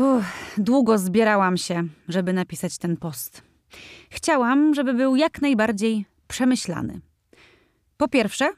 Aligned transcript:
Uff, 0.00 0.54
długo 0.58 0.98
zbierałam 0.98 1.56
się, 1.56 1.84
żeby 2.08 2.32
napisać 2.32 2.78
ten 2.78 2.96
post. 2.96 3.42
Chciałam, 4.10 4.74
żeby 4.74 4.94
był 4.94 5.16
jak 5.16 5.42
najbardziej 5.42 6.04
przemyślany. 6.28 7.00
Po 7.96 8.08
pierwsze, 8.08 8.50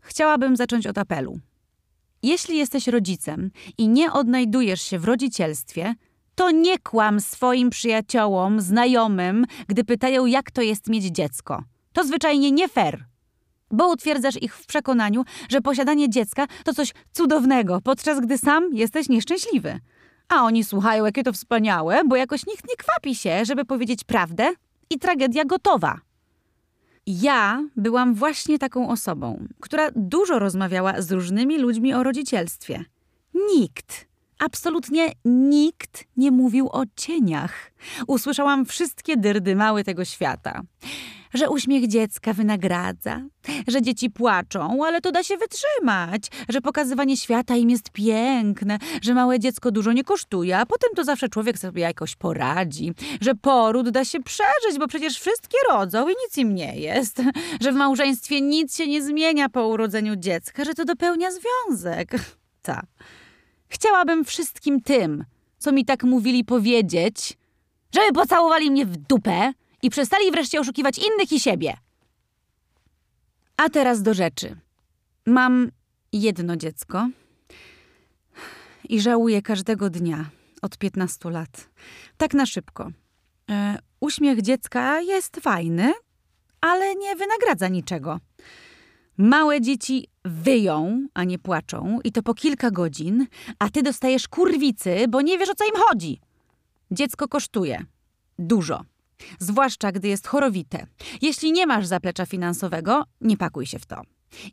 chciałabym 0.00 0.56
zacząć 0.56 0.86
od 0.86 0.98
apelu. 0.98 1.38
Jeśli 2.22 2.56
jesteś 2.58 2.88
rodzicem 2.88 3.50
i 3.78 3.88
nie 3.88 4.12
odnajdujesz 4.12 4.82
się 4.82 4.98
w 4.98 5.04
rodzicielstwie, 5.04 5.94
to 6.34 6.50
nie 6.50 6.78
kłam 6.78 7.20
swoim 7.20 7.70
przyjaciołom, 7.70 8.60
znajomym, 8.60 9.44
gdy 9.68 9.84
pytają, 9.84 10.26
jak 10.26 10.50
to 10.50 10.62
jest 10.62 10.88
mieć 10.88 11.04
dziecko. 11.04 11.64
To 11.92 12.04
zwyczajnie 12.04 12.50
nie 12.50 12.68
fair. 12.68 13.04
Bo 13.70 13.88
utwierdzasz 13.88 14.42
ich 14.42 14.56
w 14.56 14.66
przekonaniu, 14.66 15.24
że 15.48 15.60
posiadanie 15.60 16.10
dziecka 16.10 16.46
to 16.64 16.74
coś 16.74 16.92
cudownego, 17.12 17.80
podczas 17.80 18.20
gdy 18.20 18.38
sam 18.38 18.64
jesteś 18.72 19.08
nieszczęśliwy. 19.08 19.80
A 20.28 20.42
oni 20.42 20.64
słuchają, 20.64 21.04
jakie 21.04 21.22
to 21.22 21.32
wspaniałe, 21.32 22.04
bo 22.04 22.16
jakoś 22.16 22.46
nikt 22.46 22.68
nie 22.68 22.76
kwapi 22.76 23.14
się, 23.14 23.44
żeby 23.44 23.64
powiedzieć 23.64 24.04
prawdę 24.04 24.52
i 24.90 24.98
tragedia 24.98 25.44
gotowa. 25.44 26.00
Ja 27.06 27.64
byłam 27.76 28.14
właśnie 28.14 28.58
taką 28.58 28.88
osobą, 28.88 29.46
która 29.60 29.88
dużo 29.96 30.38
rozmawiała 30.38 31.02
z 31.02 31.12
różnymi 31.12 31.58
ludźmi 31.58 31.94
o 31.94 32.02
rodzicielstwie. 32.02 32.84
Nikt, 33.54 34.06
absolutnie 34.38 35.12
nikt 35.24 36.04
nie 36.16 36.30
mówił 36.30 36.68
o 36.72 36.82
cieniach. 36.96 37.72
Usłyszałam 38.06 38.66
wszystkie 38.66 39.16
dyrdymały 39.16 39.84
tego 39.84 40.04
świata 40.04 40.62
że 41.36 41.50
uśmiech 41.50 41.86
dziecka 41.88 42.32
wynagradza, 42.32 43.20
że 43.68 43.82
dzieci 43.82 44.10
płaczą, 44.10 44.84
ale 44.86 45.00
to 45.00 45.12
da 45.12 45.22
się 45.22 45.36
wytrzymać, 45.36 46.22
że 46.48 46.60
pokazywanie 46.60 47.16
świata 47.16 47.56
im 47.56 47.70
jest 47.70 47.90
piękne, 47.90 48.78
że 49.02 49.14
małe 49.14 49.38
dziecko 49.40 49.70
dużo 49.70 49.92
nie 49.92 50.04
kosztuje, 50.04 50.58
a 50.58 50.66
potem 50.66 50.90
to 50.96 51.04
zawsze 51.04 51.28
człowiek 51.28 51.58
sobie 51.58 51.82
jakoś 51.82 52.16
poradzi, 52.16 52.92
że 53.20 53.34
poród 53.34 53.90
da 53.90 54.04
się 54.04 54.20
przeżyć, 54.20 54.78
bo 54.78 54.88
przecież 54.88 55.20
wszystkie 55.20 55.58
rodzą 55.70 56.08
i 56.08 56.14
nic 56.24 56.38
im 56.38 56.54
nie 56.54 56.80
jest, 56.80 57.22
że 57.60 57.72
w 57.72 57.76
małżeństwie 57.76 58.40
nic 58.40 58.76
się 58.76 58.86
nie 58.86 59.02
zmienia 59.02 59.48
po 59.48 59.68
urodzeniu 59.68 60.16
dziecka, 60.16 60.64
że 60.64 60.74
to 60.74 60.84
dopełnia 60.84 61.28
związek. 61.30 62.10
Ta. 62.62 62.82
Chciałabym 63.68 64.24
wszystkim 64.24 64.80
tym, 64.80 65.24
co 65.58 65.72
mi 65.72 65.84
tak 65.84 66.04
mówili 66.04 66.44
powiedzieć, 66.44 67.38
żeby 67.94 68.12
pocałowali 68.12 68.70
mnie 68.70 68.86
w 68.86 68.96
dupę, 68.96 69.52
i 69.82 69.90
przestali 69.90 70.30
wreszcie 70.30 70.60
oszukiwać 70.60 70.98
innych 70.98 71.32
i 71.32 71.40
siebie. 71.40 71.76
A 73.56 73.68
teraz 73.68 74.02
do 74.02 74.14
rzeczy. 74.14 74.56
Mam 75.26 75.70
jedno 76.12 76.56
dziecko 76.56 77.08
i 78.88 79.00
żałuję 79.00 79.42
każdego 79.42 79.90
dnia 79.90 80.30
od 80.62 80.78
15 80.78 81.30
lat. 81.30 81.68
Tak 82.16 82.34
na 82.34 82.46
szybko. 82.46 82.90
E, 83.50 83.78
uśmiech 84.00 84.42
dziecka 84.42 85.00
jest 85.00 85.36
fajny, 85.36 85.92
ale 86.60 86.94
nie 86.94 87.16
wynagradza 87.16 87.68
niczego. 87.68 88.20
Małe 89.18 89.60
dzieci 89.60 90.08
wyją, 90.24 91.06
a 91.14 91.24
nie 91.24 91.38
płaczą, 91.38 91.98
i 92.04 92.12
to 92.12 92.22
po 92.22 92.34
kilka 92.34 92.70
godzin, 92.70 93.26
a 93.58 93.68
ty 93.68 93.82
dostajesz 93.82 94.28
kurwicy, 94.28 95.08
bo 95.08 95.20
nie 95.20 95.38
wiesz 95.38 95.48
o 95.48 95.54
co 95.54 95.64
im 95.64 95.76
chodzi. 95.76 96.20
Dziecko 96.90 97.28
kosztuje 97.28 97.84
dużo. 98.38 98.84
Zwłaszcza 99.38 99.92
gdy 99.92 100.08
jest 100.08 100.26
chorowite. 100.26 100.86
Jeśli 101.22 101.52
nie 101.52 101.66
masz 101.66 101.86
zaplecza 101.86 102.26
finansowego, 102.26 103.04
nie 103.20 103.36
pakuj 103.36 103.66
się 103.66 103.78
w 103.78 103.86
to. 103.86 104.02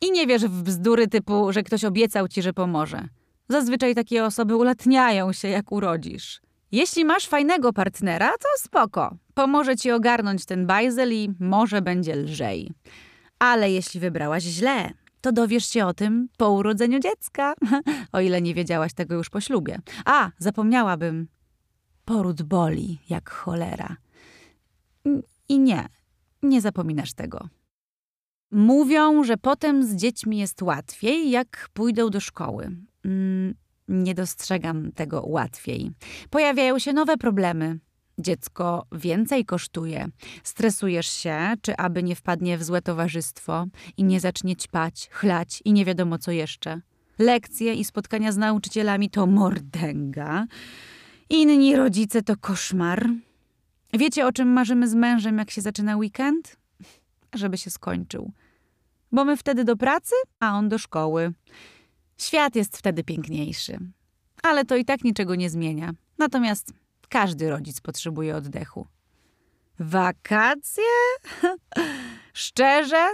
I 0.00 0.10
nie 0.10 0.26
wierz 0.26 0.44
w 0.44 0.62
bzdury 0.62 1.08
typu, 1.08 1.52
że 1.52 1.62
ktoś 1.62 1.84
obiecał 1.84 2.28
ci, 2.28 2.42
że 2.42 2.52
pomoże. 2.52 3.08
Zazwyczaj 3.48 3.94
takie 3.94 4.24
osoby 4.24 4.56
ulatniają 4.56 5.32
się, 5.32 5.48
jak 5.48 5.72
urodzisz. 5.72 6.40
Jeśli 6.72 7.04
masz 7.04 7.26
fajnego 7.26 7.72
partnera, 7.72 8.30
to 8.30 8.48
spoko. 8.56 9.16
Pomoże 9.34 9.76
ci 9.76 9.90
ogarnąć 9.90 10.44
ten 10.44 10.66
bajzel 10.66 11.12
i 11.12 11.34
może 11.40 11.82
będzie 11.82 12.16
lżej. 12.16 12.72
Ale 13.38 13.70
jeśli 13.70 14.00
wybrałaś 14.00 14.42
źle, 14.42 14.90
to 15.20 15.32
dowiesz 15.32 15.66
się 15.66 15.86
o 15.86 15.94
tym 15.94 16.28
po 16.36 16.50
urodzeniu 16.50 16.98
dziecka. 16.98 17.54
o 18.12 18.20
ile 18.20 18.42
nie 18.42 18.54
wiedziałaś 18.54 18.94
tego 18.94 19.14
już 19.14 19.30
po 19.30 19.40
ślubie. 19.40 19.78
A, 20.04 20.30
zapomniałabym. 20.38 21.28
Poród 22.04 22.42
boli 22.42 22.98
jak 23.08 23.30
cholera. 23.30 23.96
I 25.48 25.58
nie, 25.58 25.88
nie 26.42 26.60
zapominasz 26.60 27.12
tego. 27.12 27.48
Mówią, 28.50 29.24
że 29.24 29.36
potem 29.36 29.86
z 29.86 29.96
dziećmi 29.96 30.38
jest 30.38 30.62
łatwiej, 30.62 31.30
jak 31.30 31.68
pójdą 31.72 32.10
do 32.10 32.20
szkoły. 32.20 32.70
Mm, 33.04 33.54
nie 33.88 34.14
dostrzegam 34.14 34.92
tego 34.92 35.22
łatwiej. 35.26 35.90
Pojawiają 36.30 36.78
się 36.78 36.92
nowe 36.92 37.16
problemy. 37.16 37.78
Dziecko 38.18 38.86
więcej 38.92 39.44
kosztuje. 39.44 40.08
Stresujesz 40.42 41.06
się, 41.06 41.38
czy 41.62 41.76
aby 41.76 42.02
nie 42.02 42.16
wpadnie 42.16 42.58
w 42.58 42.64
złe 42.64 42.82
towarzystwo 42.82 43.66
i 43.96 44.04
nie 44.04 44.20
zacznie 44.20 44.56
ćpać, 44.56 45.08
chlać 45.12 45.62
i 45.64 45.72
nie 45.72 45.84
wiadomo 45.84 46.18
co 46.18 46.30
jeszcze. 46.30 46.80
Lekcje 47.18 47.74
i 47.74 47.84
spotkania 47.84 48.32
z 48.32 48.36
nauczycielami 48.36 49.10
to 49.10 49.26
mordęga. 49.26 50.46
Inni 51.30 51.76
rodzice 51.76 52.22
to 52.22 52.36
koszmar. 52.36 53.10
Wiecie, 53.92 54.26
o 54.26 54.32
czym 54.32 54.48
marzymy 54.48 54.88
z 54.88 54.94
mężem, 54.94 55.38
jak 55.38 55.50
się 55.50 55.60
zaczyna 55.60 55.96
weekend? 55.96 56.56
Żeby 57.34 57.58
się 57.58 57.70
skończył. 57.70 58.32
Bo 59.12 59.24
my 59.24 59.36
wtedy 59.36 59.64
do 59.64 59.76
pracy, 59.76 60.14
a 60.40 60.58
on 60.58 60.68
do 60.68 60.78
szkoły. 60.78 61.32
Świat 62.18 62.56
jest 62.56 62.76
wtedy 62.76 63.04
piękniejszy. 63.04 63.78
Ale 64.42 64.64
to 64.64 64.76
i 64.76 64.84
tak 64.84 65.04
niczego 65.04 65.34
nie 65.34 65.50
zmienia. 65.50 65.92
Natomiast 66.18 66.72
każdy 67.08 67.50
rodzic 67.50 67.80
potrzebuje 67.80 68.36
oddechu. 68.36 68.86
Wakacje? 69.78 70.84
Szczerze? 72.32 73.08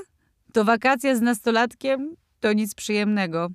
To 0.52 0.64
wakacje 0.64 1.16
z 1.16 1.20
nastolatkiem? 1.20 2.16
To 2.40 2.52
nic 2.52 2.74
przyjemnego. 2.74 3.48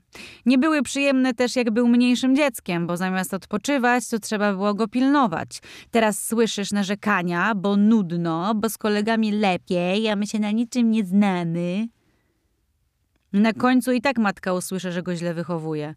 Nie 0.46 0.58
były 0.58 0.82
przyjemne 0.82 1.34
też 1.34 1.56
jak 1.56 1.72
był 1.72 1.88
mniejszym 1.88 2.36
dzieckiem, 2.36 2.88
bo 2.88 2.98
zamiast 2.98 3.34
odpoczywać, 3.34 4.08
to 4.08 4.20
trzeba 4.20 4.52
było 4.54 4.74
go 4.74 4.88
pilnować. 4.88 5.60
Teraz 5.92 6.28
słyszysz 6.28 6.72
narzekania, 6.72 7.56
bo 7.56 7.78
nudno, 7.78 8.56
bo 8.56 8.70
z 8.70 8.78
kolegami 8.78 9.32
lepiej, 9.32 10.10
a 10.10 10.16
my 10.16 10.28
się 10.28 10.40
na 10.40 10.52
niczym 10.52 10.92
nie 10.92 11.06
znamy. 11.06 11.88
Na 13.34 13.54
końcu 13.54 13.92
i 13.92 14.02
tak 14.02 14.18
matka 14.18 14.54
usłyszy, 14.54 14.92
że 14.92 15.04
go 15.04 15.16
źle 15.16 15.34
wychowuje. 15.34 15.96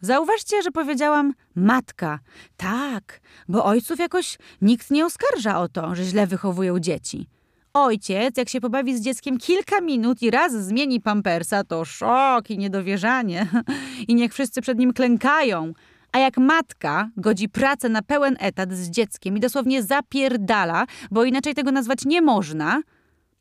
Zauważcie, 0.00 0.62
że 0.62 0.70
powiedziałam 0.70 1.32
matka. 1.54 2.18
Tak, 2.56 3.20
bo 3.48 3.64
ojców 3.64 3.98
jakoś 3.98 4.38
nikt 4.62 4.90
nie 4.90 5.06
oskarża 5.06 5.60
o 5.60 5.68
to, 5.68 5.94
że 5.94 6.04
źle 6.04 6.26
wychowują 6.26 6.78
dzieci. 6.78 7.26
Ojciec, 7.74 8.36
jak 8.36 8.48
się 8.48 8.60
pobawi 8.60 8.98
z 8.98 9.00
dzieckiem 9.00 9.38
kilka 9.38 9.80
minut 9.80 10.22
i 10.22 10.30
raz 10.30 10.52
zmieni 10.52 11.00
pampersa, 11.00 11.64
to 11.64 11.84
szok 11.84 12.50
i 12.50 12.58
niedowierzanie. 12.58 13.46
I 14.08 14.14
niech 14.14 14.32
wszyscy 14.32 14.62
przed 14.62 14.78
nim 14.78 14.92
klękają. 14.92 15.72
A 16.12 16.18
jak 16.18 16.38
matka 16.38 17.10
godzi 17.16 17.48
pracę 17.48 17.88
na 17.88 18.02
pełen 18.02 18.36
etat 18.40 18.72
z 18.72 18.90
dzieckiem 18.90 19.36
i 19.36 19.40
dosłownie 19.40 19.82
zapierdala, 19.82 20.86
bo 21.10 21.24
inaczej 21.24 21.54
tego 21.54 21.72
nazwać 21.72 22.04
nie 22.04 22.22
można, 22.22 22.82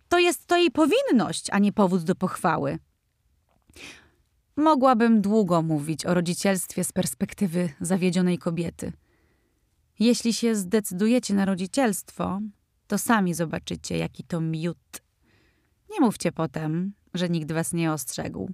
to 0.10 0.20
jest 0.20 0.46
to 0.46 0.58
jej 0.58 0.72
powinność, 0.72 1.48
a 1.52 1.60
nie 1.60 1.74
powód 1.74 2.04
do 2.04 2.16
pochwały. 2.16 2.80
Mogłabym 4.56 5.22
długo 5.22 5.62
mówić 5.62 6.06
o 6.06 6.14
rodzicielstwie 6.14 6.84
z 6.84 6.92
perspektywy 6.92 7.70
zawiedzionej 7.82 8.38
kobiety. 8.38 8.92
Jeśli 10.00 10.34
się 10.34 10.56
zdecydujecie 10.56 11.34
na 11.34 11.46
rodzicielstwo, 11.46 12.40
to 12.90 12.98
sami 12.98 13.34
zobaczycie, 13.34 13.98
jaki 13.98 14.24
to 14.24 14.42
miód. 14.42 15.02
Nie 15.92 16.00
mówcie 16.00 16.32
potem, 16.32 16.94
że 17.14 17.30
nikt 17.30 17.52
was 17.52 17.74
nie 17.74 17.94
ostrzegł. 17.94 18.52